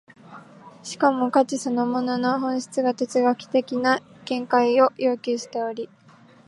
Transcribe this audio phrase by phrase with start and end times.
[0.81, 5.91] しかも価値そのものの本質が哲学的な見方を要求しており、